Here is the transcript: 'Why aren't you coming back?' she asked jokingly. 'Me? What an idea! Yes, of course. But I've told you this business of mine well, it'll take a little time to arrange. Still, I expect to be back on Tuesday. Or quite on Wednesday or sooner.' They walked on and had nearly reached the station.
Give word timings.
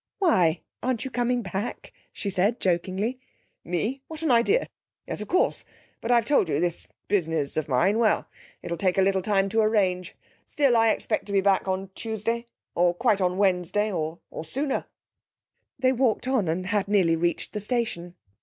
'Why 0.17 0.61
aren't 0.81 1.05
you 1.05 1.11
coming 1.11 1.43
back?' 1.43 1.93
she 2.11 2.31
asked 2.35 2.59
jokingly. 2.59 3.19
'Me? 3.63 4.01
What 4.07 4.23
an 4.23 4.31
idea! 4.31 4.65
Yes, 5.05 5.21
of 5.21 5.27
course. 5.27 5.63
But 6.01 6.09
I've 6.11 6.25
told 6.25 6.49
you 6.49 6.59
this 6.59 6.87
business 7.07 7.55
of 7.55 7.67
mine 7.69 7.99
well, 7.99 8.27
it'll 8.63 8.79
take 8.79 8.97
a 8.97 9.03
little 9.03 9.21
time 9.21 9.47
to 9.49 9.61
arrange. 9.61 10.15
Still, 10.43 10.75
I 10.75 10.89
expect 10.89 11.27
to 11.27 11.31
be 11.33 11.39
back 11.41 11.67
on 11.67 11.91
Tuesday. 11.93 12.47
Or 12.73 12.95
quite 12.95 13.21
on 13.21 13.37
Wednesday 13.37 13.91
or 13.91 14.17
sooner.' 14.43 14.85
They 15.77 15.91
walked 15.91 16.27
on 16.27 16.47
and 16.47 16.65
had 16.65 16.87
nearly 16.87 17.15
reached 17.15 17.53
the 17.53 17.59
station. 17.59 18.15